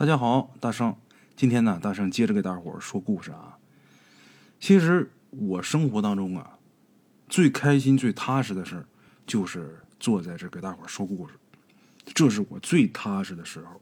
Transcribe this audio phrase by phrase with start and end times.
[0.00, 0.96] 大家好，大圣，
[1.36, 3.58] 今天呢，大圣接着给大伙儿说故事啊。
[4.58, 6.56] 其实我生活当中啊，
[7.28, 8.86] 最开心、最踏实的事儿，
[9.26, 11.34] 就是坐在这给大伙儿说故事，
[12.14, 13.78] 这是我最踏实的时候。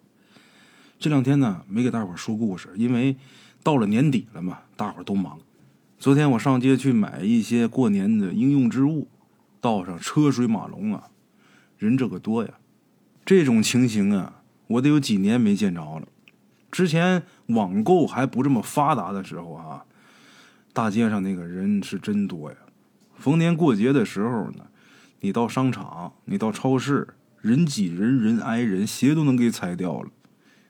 [0.99, 3.15] 这两天呢，没给大伙儿说故事，因为
[3.63, 5.39] 到了年底了嘛，大伙儿都忙。
[6.01, 9.07] 昨天我上街去买一些过年的应用之物，
[9.61, 11.11] 道上车水马龙啊，
[11.79, 12.55] 人这个多呀，
[13.25, 14.38] 这种情形啊。
[14.69, 16.07] 我得有几年没见着了。
[16.71, 19.85] 之前网购还不这么发达的时候啊，
[20.73, 22.57] 大街上那个人是真多呀。
[23.17, 24.67] 逢年过节的时候呢，
[25.21, 27.09] 你到商场，你到超市，
[27.41, 30.11] 人挤人，人挨人，鞋都能给踩掉了。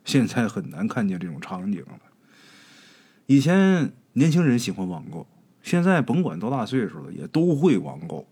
[0.05, 1.99] 现在很难看见这种场景了。
[3.27, 5.27] 以前年轻人喜欢网购，
[5.63, 8.27] 现在甭管多大岁数了，也都会网购。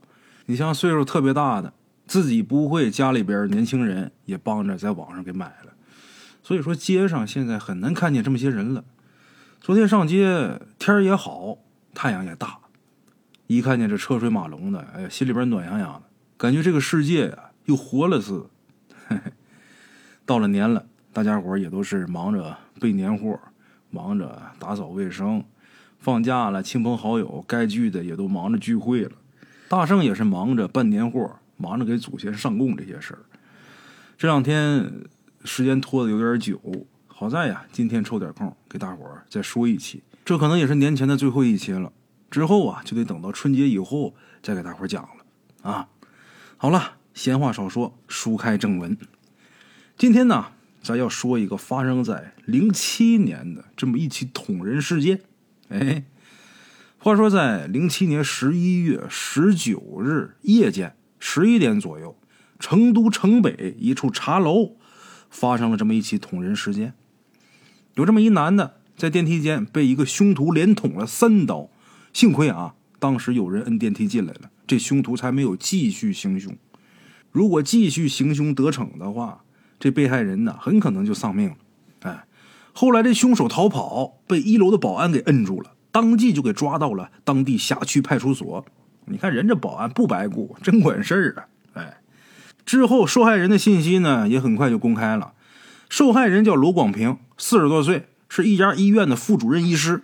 [0.46, 1.72] 你像岁数特别大的。
[2.06, 5.72] 自己不会，家里边年轻人也帮着在网上给买了，
[6.42, 8.84] 所以说街上现在很难看见这么些人了。
[9.60, 11.58] 昨天上街，天也好，
[11.92, 12.58] 太阳也大，
[13.48, 16.02] 一看见这车水马龙的，哎呀，心里边暖洋洋的，
[16.36, 18.46] 感觉这个世界呀又活了似
[19.08, 19.20] 的。
[20.24, 23.38] 到了年了，大家伙也都是忙着备年货，
[23.90, 25.44] 忙着打扫卫生，
[25.98, 29.12] 放假了，亲朋好友该聚的也都忙着聚会了，
[29.68, 31.38] 大圣也是忙着办年货。
[31.56, 33.20] 忙着给祖先上供这些事儿，
[34.18, 35.04] 这两天
[35.44, 36.60] 时间拖得有点久，
[37.06, 41.92] 好在呀，今天抽点空给大伙儿再说一期，这可能也是年前的最后一期了。
[42.30, 45.88] 之后啊，就得等到春节以后再给大伙儿讲了啊。
[46.56, 48.96] 好了，闲话少说，书开正文。
[49.96, 50.48] 今天呢，
[50.82, 55.22] 咱要说一个发生在零七年的这么一起捅人事件。
[55.68, 56.04] 哎，
[56.98, 60.94] 话说在零七年十一月十九日夜间。
[61.28, 62.16] 十一点左右，
[62.60, 64.76] 成都城北一处茶楼
[65.28, 66.94] 发生了这么一起捅人事件。
[67.94, 71.68] 有这么一男的在电梯间被一个凶徒连捅了三刀，
[72.12, 76.56] 幸亏啊，当时有人摁电梯进来了，这凶徒才没有继续行凶。
[77.32, 79.42] 如果继续行凶得逞的话，
[79.80, 81.56] 这被害人呢很可能就丧命了。
[82.02, 82.24] 哎，
[82.72, 88.64] 后来这凶手逃跑，被一楼的保安给摁住了，当即就给抓到了当地辖区派出所。
[89.08, 91.46] 你看人这保安不白雇，真管事儿啊！
[91.74, 91.98] 哎，
[92.64, 95.32] 之后受害人的信息呢也很快就公开了。
[95.88, 100.02] 受害人叫罗广平，四十多岁，是一家医院的副主任医师。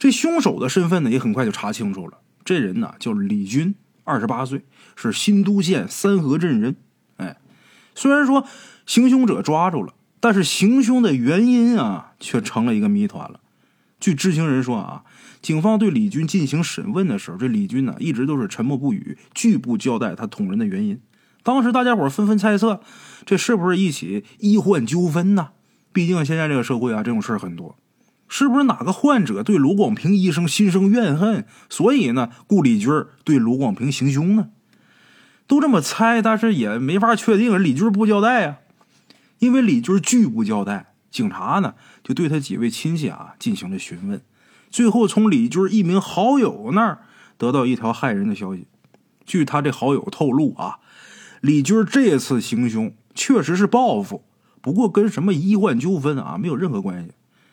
[0.00, 2.18] 这凶手的身份呢也很快就查清楚了。
[2.44, 4.64] 这人呢叫李军，二十八岁，
[4.96, 6.74] 是新都县三河镇人。
[7.18, 7.36] 哎，
[7.94, 8.44] 虽然说
[8.84, 13.38] 行凶者抓住了，但是行凶的原因啊却成了一个谜团了。
[14.00, 15.04] 据知情人说啊。
[15.44, 20.98] 警方对李军进行审问的时候，这李军呢一直都是沉默不语，拒不交代他捅人的原因。
[21.42, 22.80] 当时大家伙纷纷猜测，
[23.26, 25.50] 这是不是一起医患纠纷呢？
[25.92, 27.76] 毕竟现在这个社会啊，这种事儿很多，
[28.26, 32.90] 是不是哪个患者对卢广平医生心生怨恨，所以呢，顾李军
[33.22, 34.48] 对卢广平行凶呢？
[35.46, 37.62] 都这么猜，但是也没法确定。
[37.62, 38.56] 李军不交代啊，
[39.40, 44.22] 因为李军拒不交代，警察呢就对他几位亲戚啊进行了询问。
[44.74, 47.02] 最后从李军一名好友那儿
[47.38, 48.66] 得到一条骇人的消息。
[49.24, 50.78] 据他这好友透露啊，
[51.40, 54.24] 李军这次行凶确实是报复，
[54.60, 57.12] 不过跟什么医患纠纷啊没有任何关系。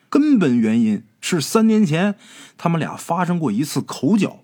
[0.10, 2.16] 根本原因是三年前
[2.58, 4.40] 他们俩发生过一次口角。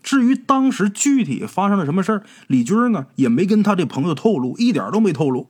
[0.00, 5.48] 至于当时具体发生了什么事儿，李军呢也没跟他这朋友透露，一点都没透露。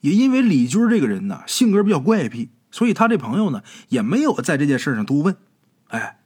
[0.00, 5.36] 也因为李军这个人呢性格比较怪癖，所以他这朋友呢也没有在这件事上多问。
[5.92, 6.18] 哎，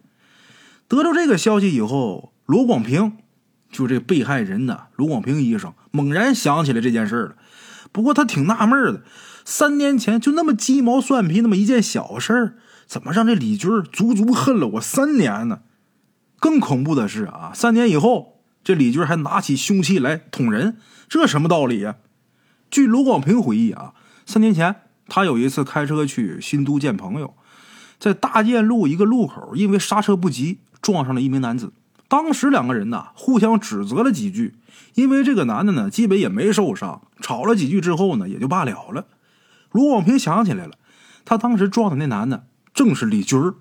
[0.86, 3.18] 得到这个消息以后，罗广平，
[3.70, 7.36] 就这被害人呢，罗广平医生猛然想起来这件事了。
[7.90, 9.02] 不过他挺纳闷的，
[9.44, 12.56] 三年前就那么鸡毛蒜皮那么一件小事
[12.86, 15.62] 怎么让这李军足足恨了我三年呢？
[16.38, 20.76] 更恐怖的是啊，三年以后，这李军还拿起凶器来捅人，
[21.08, 21.96] 这什么道理呀？
[22.70, 23.94] 据罗广平回忆啊，
[24.24, 24.76] 三年前
[25.08, 27.34] 他有一次开车去新都见朋友。
[27.98, 31.72] 在大建路一个路口，因为刹车不及，撞上了一名男子。
[32.08, 34.54] 当时两个人呢互相指责了几句，
[34.94, 39.06] 因为这个男的呢基本也没受伤，吵了几句之后呢也就罢了了。
[39.72, 40.74] 卢广平想起来了，
[41.24, 43.54] 他当时撞的那男的正是李军儿，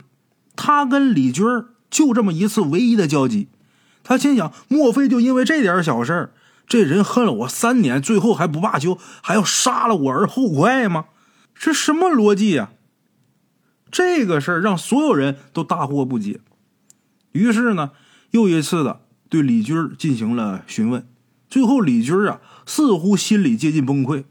[0.56, 3.48] 他跟李军儿就这么一次唯一的交集。
[4.04, 6.32] 他心想，莫非就因为这点小事
[6.68, 11.06] 这人恨了我三年，最后还不罢休，还要杀了我而后快吗？
[11.56, 12.70] 这什么逻辑呀？
[13.96, 16.42] 这个事儿让所有人都大惑不解，
[17.32, 17.92] 于是呢，
[18.32, 19.00] 又一次的
[19.30, 21.08] 对李军进行了询问。
[21.48, 24.26] 最后，李军啊，似乎心里接近崩溃，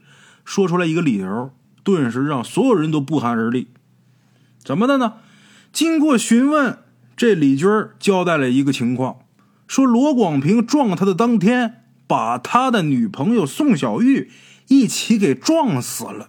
[0.45, 1.51] 说出来一个理由：
[1.83, 3.69] 顿时让所有人都不寒而栗。
[4.63, 5.15] 怎么的呢？
[5.73, 6.81] 经过询问，
[7.17, 7.67] 这李军
[7.99, 9.21] 交代了一个情况，
[9.67, 14.31] 说罗广平撞他的当天，把他的女朋友宋小玉
[14.69, 16.29] 一起给撞死了。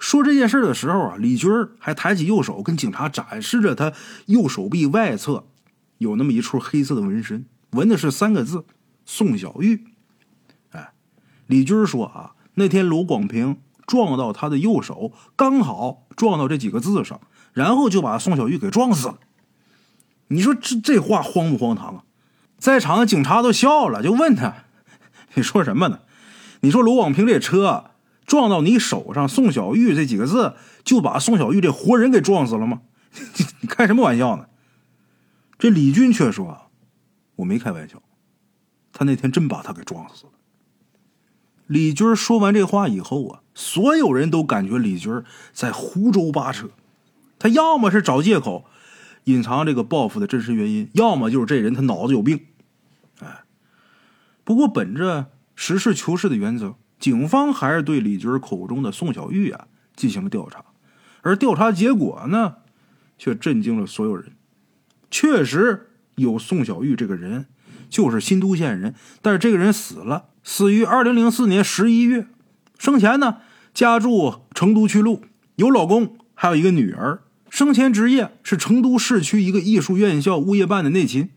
[0.00, 1.48] 说这件事的时候啊，李军
[1.78, 3.92] 还抬起右手跟警察展示着他
[4.26, 5.44] 右手臂外侧
[5.98, 8.64] 有那么一处黑色的纹身，纹的是三个字
[9.04, 9.84] “宋小玉”。
[10.72, 10.92] 哎，
[11.46, 17.20] 李军说啊，那天罗广平撞到他的右手，刚好撞到这几个字上，
[17.52, 19.18] 然后就把宋小玉给撞死了。
[20.28, 22.04] 你说这这话荒不荒唐啊？
[22.56, 24.64] 在场的警察都笑了，就问他
[25.34, 25.98] ：“你说什么呢？
[26.60, 27.84] 你说罗广平这车？”
[28.30, 30.54] 撞到你手上，宋小玉这几个字
[30.84, 32.82] 就把宋小玉这活人给撞死了吗？
[33.60, 34.46] 你开什么玩笑呢？
[35.58, 36.70] 这李军却说
[37.34, 38.00] ：“我没开玩笑，
[38.92, 40.32] 他那天真把他给撞死了。”
[41.66, 46.68] 李军说完这话以后啊，所有人都感觉李军在胡诌八扯，
[47.36, 48.64] 他要么是找借口
[49.24, 52.46] 隐藏这个报复的真实原因，要么就是这人他脑子有病。
[53.18, 53.40] 哎，
[54.44, 56.76] 不过本着实事求是的原则。
[57.00, 59.66] 警方还是对李军口中的宋小玉啊
[59.96, 60.62] 进行了调查，
[61.22, 62.56] 而调查结果呢，
[63.18, 64.32] 却震惊了所有人。
[65.10, 67.46] 确实有宋小玉这个人，
[67.88, 72.26] 就是新都县人，但是这个人死了，死于二零零四年十一月。
[72.78, 73.38] 生前呢，
[73.74, 75.22] 家住成都区路，
[75.56, 77.22] 有老公，还有一个女儿。
[77.48, 81.30] 生前职业是成都市区一个艺术院校物业办的内勤。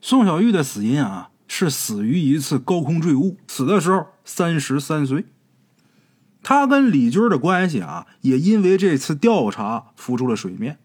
[0.00, 1.30] 宋小玉的死因啊。
[1.58, 5.24] 是死于一次高空坠物，死的时候三十三岁。
[6.42, 10.78] 他跟李军的关系啊，也因为这次调查浮出了水面。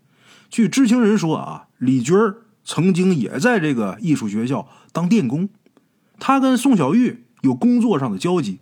[0.50, 2.15] 据知情人说啊，李军
[2.63, 5.50] 曾经也在这个艺术学校当电工。
[6.19, 8.62] 他跟宋小玉有工作上的交集，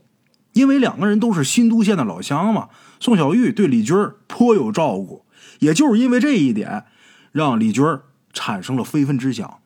[0.54, 2.70] 因为两个人都是新都县的老乡嘛。
[3.00, 3.96] 宋小玉对李军
[4.26, 5.26] 颇有照顾，
[5.60, 6.86] 也就是因为这一点，
[7.32, 7.86] 让李军
[8.34, 9.60] 产生了非分之想。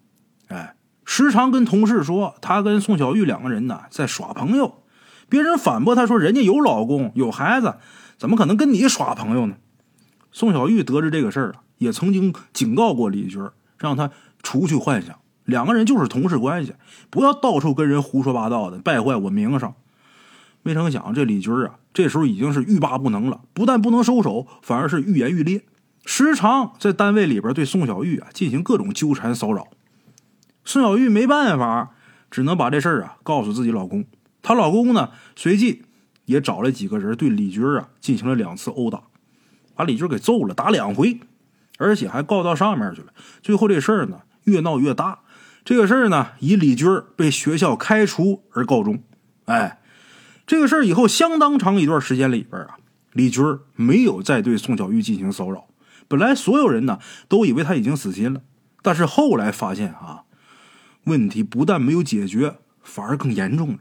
[0.49, 0.75] 哎。
[1.05, 4.83] 时常跟同事说，他跟宋小玉两个人呢在耍朋友。
[5.29, 7.75] 别人反驳他说：“人家有老公有孩子，
[8.17, 9.55] 怎么可能跟你耍朋友呢？”
[10.31, 13.41] 宋小玉得知这个事儿啊，也曾经警告过李军，
[13.79, 14.11] 让他
[14.43, 16.73] 除去幻想，两个人就是同事关系，
[17.09, 19.73] 不要到处跟人胡说八道的，败坏我名声。
[20.61, 25.63] 没成想，这李军啊，这时候已经是欲罢不能了，不但不能收手，反而是愈演愈烈，
[26.05, 29.67] 时常在单位里边对宋小玉啊进行各种纠缠骚扰。
[30.65, 31.91] 宋小玉没办法，
[32.31, 34.05] 只能把这事儿啊告诉自己老公。
[34.41, 35.83] 她老公呢，随即
[36.25, 39.03] 也找了几个人对李军啊进行了两次殴打，
[39.75, 41.19] 把李军给揍了，打两回，
[41.77, 43.07] 而且还告到上面去了。
[43.41, 45.19] 最后这事儿呢越闹越大，
[45.65, 49.03] 这个事儿呢以李军被学校开除而告终。
[49.45, 49.81] 哎，
[50.47, 52.77] 这个事儿以后相当长一段时间里边啊，
[53.11, 53.43] 李军
[53.75, 55.67] 没有再对宋小玉进行骚扰。
[56.07, 58.41] 本来所有人呢都以为他已经死心了，
[58.81, 60.23] 但是后来发现啊。
[61.05, 63.79] 问题不但没有解决，反而更严重了。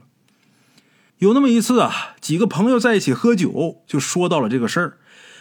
[1.19, 4.97] 有那么一次啊，几个朋友在一起喝酒，就说到了这个事儿。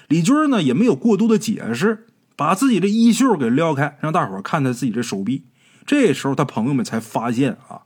[0.08, 2.06] 李军呢也没有过多的解释，
[2.36, 5.46] 把自己的衣袖给撩开，让大伙看他自己的手臂。
[5.84, 7.82] 这时候，他朋友们才发现啊，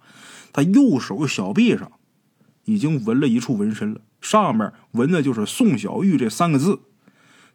[0.53, 1.91] 他右手小臂上
[2.65, 6.81] 已经纹了一处纹身了，上面纹的就是“宋小玉”这三个字。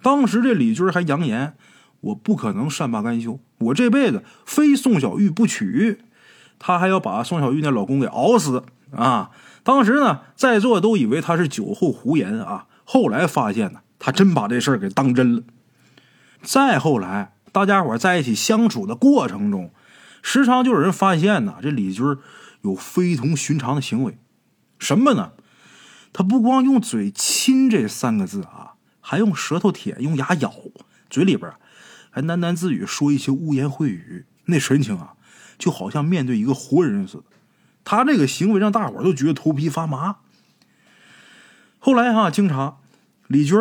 [0.01, 1.55] 当时这李军还扬言
[2.01, 6.00] ：“我不可能善罢甘休，我这辈子非宋小玉不娶。”
[6.63, 8.63] 他还要把宋小玉那老公给熬死
[8.96, 9.32] 啊！
[9.63, 12.68] 当时呢，在座都以为他是酒后胡言啊。
[12.86, 15.41] 后来发现呢，他真把这事儿给当真了。
[16.44, 19.72] 再后来，大家伙在一起相处的过程中，
[20.22, 22.06] 时常就有人发现呢，这李军
[22.62, 24.20] 有非同寻常的行为。
[24.77, 25.32] 什么呢？
[26.13, 30.53] 他不光用嘴亲这三个字啊，还用舌头舔，用牙咬，
[31.10, 31.51] 嘴里边
[32.12, 35.13] 还喃喃自语说一些污言秽语，那神情啊！
[35.62, 37.24] 就好像面对一个活人似的，
[37.84, 40.15] 他这个行为让大伙都觉得头皮发麻。
[41.77, 42.77] 后来哈，经查，
[43.27, 43.56] 李军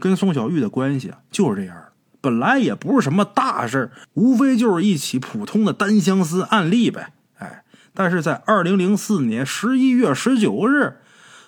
[0.00, 1.76] 跟宋小玉的关系啊就是这样
[2.20, 7.12] 本来也不是什么大事无非就是一起普通的单相思案例呗。
[7.38, 7.62] 哎，
[7.94, 10.96] 但是在二零零四年十一月十九日，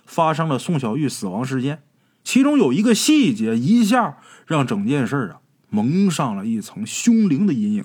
[0.05, 1.83] 发生了宋小玉死亡事件，
[2.23, 7.85] 其中有一个细节，一下让整件事啊蒙上了一层凶灵的阴影。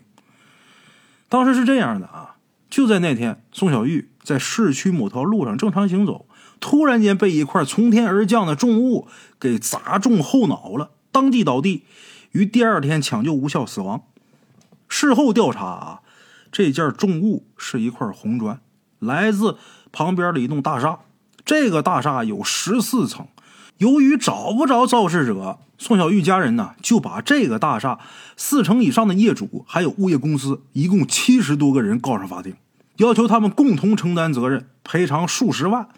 [1.32, 2.36] 当时是这样的啊，
[2.70, 6.26] 就在那天，宋小玉在市区某条路上正常行走，
[6.60, 9.08] 突然间被一块从天而降的重物
[9.40, 11.86] 给砸中后脑了，当即倒地，
[12.34, 14.04] 于第二天抢救无效死亡。
[14.90, 16.02] 事后调查啊，
[16.52, 18.60] 这件重物是一块红砖，
[19.00, 19.56] 来自
[19.94, 21.00] 旁边的一栋大厦。
[21.46, 23.26] 这个大厦有十四层，
[23.82, 27.98] 由于找不着肇事者，宋小玉家人呢就把这个大厦
[28.38, 32.54] 四成以上的业主还有物业公司一共七十多个人告上法庭，
[32.98, 35.90] 要求他们共同承担责任，赔偿数十万。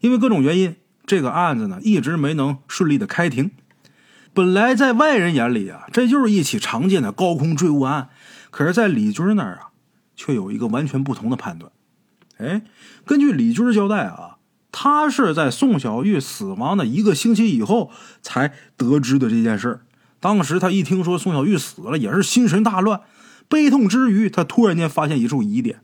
[0.00, 3.50] 因为各种原因，这个案子呢一直没能顺利的开庭。
[4.32, 8.08] 本来在外人眼里啊，这就是一起常见的高空坠物案，
[8.50, 9.68] 可是，在李军那儿啊，
[10.16, 11.70] 却有一个完全不同的判断。
[12.38, 12.62] 哎，
[13.04, 14.38] 根据李军交代啊。
[14.72, 17.90] 他是在宋小玉死亡的一个星期以后
[18.22, 19.80] 才得知的这件事
[20.20, 23.00] 当时他一听说宋小玉死了，也是心神大乱，
[23.48, 25.80] 悲痛之余，他突然间发现一处疑点：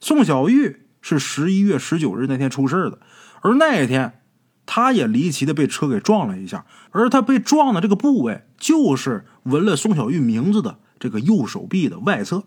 [0.00, 2.98] 宋小玉是十一月十九日那天出事的，
[3.40, 4.20] 而那一天，
[4.66, 12.44] 他也离奇的被车给撞了一下，而他被撞的这个部位，就是纹了宋小玉名字的这个右手臂的外侧。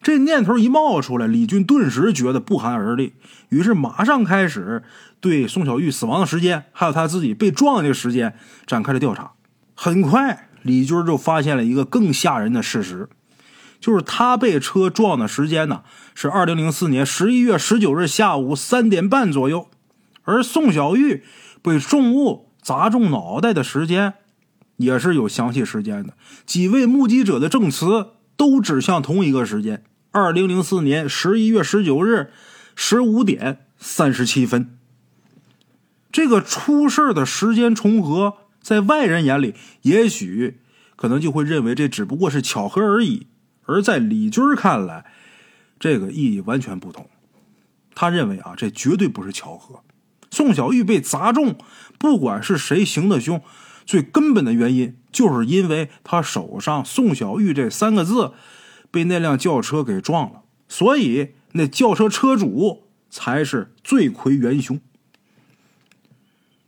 [0.00, 3.14] 这念头一冒出来，李军顿时觉得不寒而栗，
[3.48, 4.82] 于是马上开始
[5.20, 9.32] 对宋小玉死亡的时间，还有他自己被撞的时间展开了调查。
[9.74, 13.08] 很快，李军就发现了一个更吓人的事实，
[13.80, 15.82] 就是他被车撞的时间呢
[16.14, 19.68] 是二零零四年十一月十九日下午三点半左右，
[20.22, 21.24] 而宋小玉
[21.60, 24.14] 被重物砸中脑袋的时间
[24.76, 26.14] 也是有详细时间的，
[26.46, 28.06] 几位目击者的证词。
[28.38, 32.30] 都指向同一个时间，二零零四年十一月十九日
[32.76, 34.78] 十五点三十七分。
[36.12, 40.60] 这个出事的时间重合，在外人眼里，也许
[40.94, 43.26] 可能就会认为这只不过是巧合而已；
[43.64, 45.04] 而在李军看来，
[45.80, 47.10] 这个意义完全不同。
[47.94, 49.80] 他认为啊，这绝对不是巧合。
[50.30, 51.56] 宋小玉被砸中，
[51.98, 53.42] 不管是谁行的凶。
[53.84, 58.32] 最根本的原因，就是因为他手上“宋小玉”这三个字
[58.90, 64.80] 被那辆轿车给撞了，所以那轿车车主才是罪魁元凶。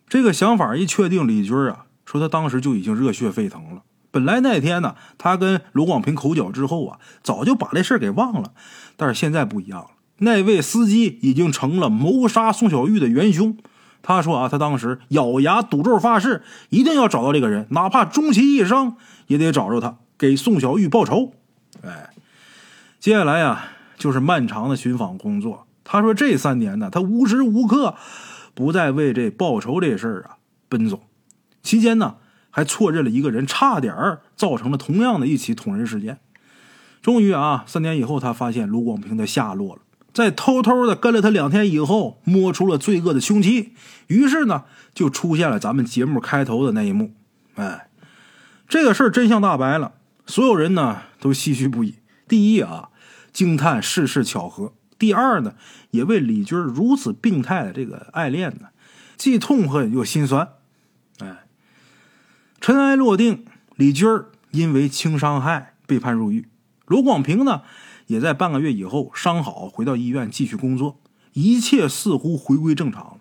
[0.09, 3.83] 这个想法一确定，李军啊说他当时就已经热血沸腾了。
[4.11, 8.53] 本来那天呢，他跟罗广平口角之后啊，早就把这事给忘了。
[8.97, 13.57] 但是现在不一样了，那位司机已经成了谋杀宋小玉的元凶。
[14.03, 21.33] 他说：“啊，他当时咬牙赌咒发誓，一定要找到这个人，哪怕终其一生也得找着他，给宋小玉报仇。”
[21.83, 22.11] 哎，
[22.99, 23.65] 接下来呀，
[23.97, 25.67] 就是漫长的寻访工作。
[25.85, 27.95] 他说：“这三年呢，他无时无刻
[28.55, 30.37] 不在为这报仇这事儿啊
[30.69, 31.01] 奔走。
[31.63, 32.17] 期间呢，
[32.51, 36.19] 还错认了一个人，差点儿造成了同样的一起捅人事件。
[37.03, 43.75] 终于啊，三年以后，他发现卢广平的下落了。”在偷偷的跟了他两天以后，摸出了罪恶的凶器，
[44.09, 47.15] 于是呢，就出现了咱们节目开头的那一幕。
[47.55, 47.89] 哎，
[48.69, 49.93] 这个事儿真相大白了，
[50.27, 51.95] 所有人呢都唏嘘不已。
[52.27, 52.91] 第一啊，
[53.33, 55.55] 惊叹世事巧合；第二呢，
[55.91, 58.69] 也为李军如此病态的这个爱恋呢，
[59.17, 60.49] 既痛恨又心酸。
[61.21, 61.45] 哎，
[62.61, 63.45] 尘埃落定，
[63.77, 64.09] 李军
[64.51, 66.49] 因为轻伤害被判入狱，
[66.87, 67.63] 罗广平呢？
[68.11, 70.99] 也在半个月以后伤好，回到医院继续工作，
[71.33, 73.21] 一切似乎回归正常。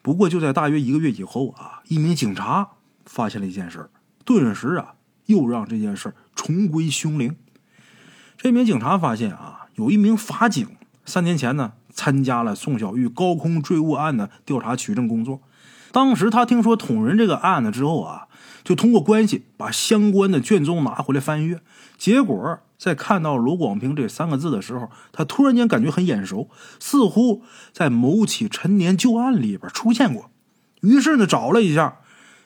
[0.00, 2.68] 不过就在大约一个月以后啊，一名警察
[3.04, 3.90] 发现了一件事
[4.24, 4.94] 顿时啊，
[5.26, 7.34] 又让这件事重归凶灵。
[8.36, 10.64] 这名警察发现啊，有一名法警
[11.04, 15.40] 三年前呢，参加了宋小玉高空坠物案的调查取证工作。
[15.90, 18.28] 当时他听说捅人这个案子之后啊，
[18.62, 21.60] 就通过关系把相关的卷宗拿回来翻阅，
[21.98, 22.60] 结果。
[22.80, 27.42] 在看到罗广平这三个字的时候，他突然间感觉很眼熟，似乎
[27.74, 30.30] 在某起陈年旧案里边出现过。
[30.80, 31.98] 于是呢，找了一下，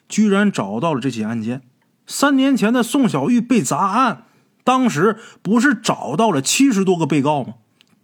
[0.09, 1.63] 居然找到了这起案件。
[2.09, 4.25] 三年前的宋小玉被砸案，
[4.65, 7.55] 当时不是找到了七十多个被告吗？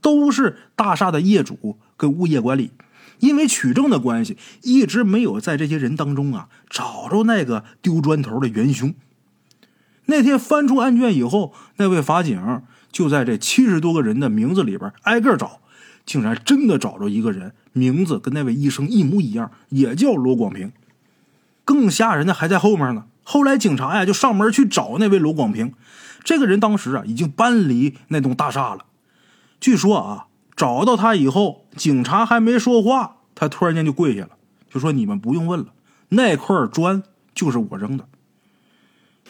[0.01, 2.71] 都是大厦的业主跟物业管理。
[3.19, 8.95] 因为取证的关系，一直没有在这些人当中啊找着那个丢砖头的元凶。
[10.11, 15.61] 那天翻出案卷以后，那位法警就在这七十多个人的名字里边挨个找，
[16.05, 20.73] 竟然真的找着一个人，名字跟那位医生一模一样，也叫罗广平。
[21.65, 23.05] 更吓人的还在后面呢。
[23.23, 25.73] 后来警察呀就上门去找那位罗广平，
[26.25, 28.87] 这个人当时啊已经搬离那栋大厦了。
[29.61, 30.27] 据说啊，
[30.57, 34.31] 找到他以后，警察还没说话，他突然间就跪下了，
[34.69, 35.67] 就说：“你们不用问了，
[36.09, 38.07] 那块砖就是我扔的。”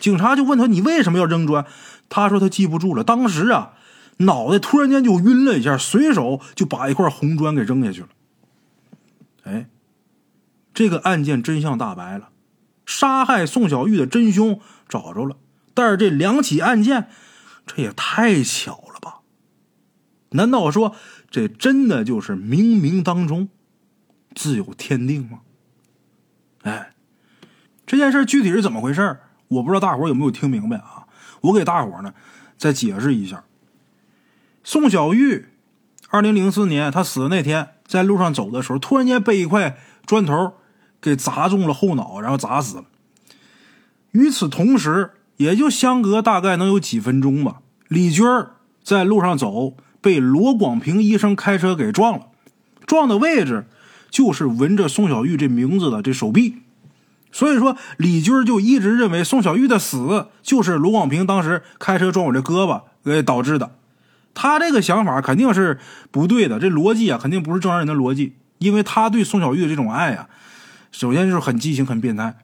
[0.01, 1.65] 警察就问他：“你为什么要扔砖？”
[2.11, 3.75] 他说：“他记不住了，当时啊，
[4.17, 8.09] 脑袋突然间就晕了一下，随手就把一块红砖给扔下去了。”
[9.45, 9.69] 哎，
[10.75, 12.31] 这个案件真相大白了，
[12.85, 15.37] 杀害宋小玉的真凶找着了。
[15.73, 17.09] 但是这两起案件，
[17.67, 19.21] 这也太巧了吧？
[20.31, 20.95] 难道说
[21.31, 23.49] 这真的就是冥冥当中
[24.35, 25.41] 自有天定吗？
[26.63, 26.93] 哎，
[27.87, 29.19] 这件事具体是怎么回事
[29.51, 31.07] 我不知道大伙有没有听明白啊？
[31.41, 32.15] 我给大伙呢
[32.57, 33.45] 再解释一下。
[34.63, 35.47] 宋小玉，
[36.09, 39.77] 二零零四年他死的那天，在路上走的时候，突然间被一块
[40.07, 40.55] 砖头
[41.01, 42.85] 给砸中了后脑，然后砸死了。
[44.13, 48.25] 与此同时，也就相隔大概能有几分钟吧，李军
[48.85, 52.27] 在路上走，被罗广平医生开车给撞了，
[52.87, 53.67] 撞的位置
[54.11, 56.59] 就是纹着宋小玉这名字的这手臂。
[57.33, 63.71] 所以说，李军就一直认为宋小玉的死就是罗广平当时开车撞我这胳膊给导致的。
[64.35, 65.79] 他这个想法肯定是
[66.11, 68.35] 不对的，这逻辑啊肯定不是正常人的逻辑。
[68.59, 70.29] 因为他对宋小玉的这种爱啊，
[70.93, 72.37] 首先就是很畸形、很变态。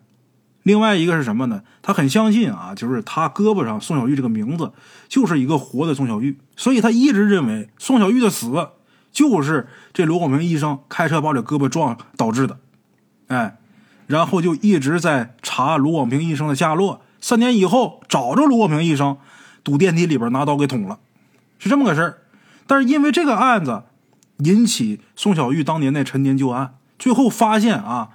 [0.62, 1.62] 另外一个是什么呢？
[1.82, 4.72] 他很相信啊，就是他胳膊上宋小玉这个名字
[5.08, 8.68] 就是一个活的宋小玉，所以他一直认为宋小玉的死
[9.12, 12.58] 就是这罗广平医生开车把我这胳膊撞导致的。
[13.26, 13.56] 哎。
[14.06, 17.02] 然后就一直在查卢广平医生的下落。
[17.18, 19.16] 三年以后找着卢广平医生，
[19.64, 20.98] 堵电梯里边拿刀给捅了，
[21.58, 22.18] 是这么个事儿。
[22.68, 23.82] 但是因为这个案子
[24.38, 28.10] 引起宋小玉当年那陈年旧案，最后发现啊，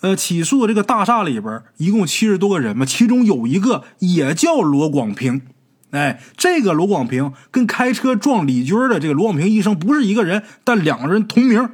[0.00, 5.42] 呃，起诉这个大厦里边一共七十多个人嘛，其中有一个也叫罗广平。
[5.90, 11.70] 哎，这个罗广平跟开车撞李军的这个罗广平医生不是一个人，但两个人同名。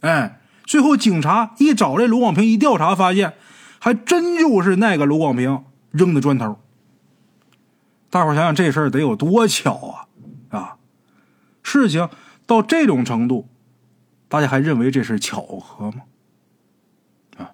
[0.00, 0.40] 哎。
[0.64, 3.34] 最后，警察一找这卢广平，一调查发现，
[3.78, 6.58] 还真就是那个卢广平扔的砖头。
[8.10, 9.74] 大伙想想，这事儿得有多巧
[10.50, 10.58] 啊！
[10.58, 10.76] 啊，
[11.62, 12.08] 事情
[12.46, 13.48] 到这种程度，
[14.28, 16.02] 大家还认为这是巧合吗？
[17.36, 17.50] 啊，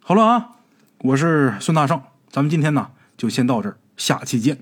[0.00, 0.50] 好了啊，
[0.98, 2.00] 我是孙大圣，
[2.30, 4.58] 咱们今天呢就先到这儿，下期见。